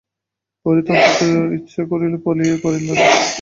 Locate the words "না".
2.89-3.05